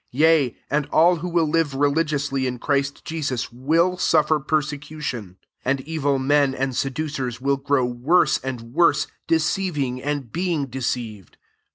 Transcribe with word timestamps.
12 0.09 0.19
Yea, 0.19 0.57
and 0.71 0.87
all 0.87 1.17
who 1.17 1.29
will 1.29 1.47
live 1.47 1.75
religiously 1.75 2.47
in 2.47 2.57
Christ 2.57 3.05
Jesus, 3.05 3.51
will 3.51 3.97
suffer 3.99 4.39
perse 4.39 4.71
cution: 4.71 5.11
13 5.37 5.37
and 5.63 5.81
evil 5.81 6.17
men 6.17 6.55
and 6.55 6.75
seducers 6.75 7.39
will 7.39 7.57
grow 7.57 7.85
worse 7.85 8.39
and 8.39 8.73
wofse, 8.73 9.05
deceiving 9.27 10.01
and 10.01 10.31
being 10.31 10.65
de* 10.65 10.79
ceived. 10.79 11.35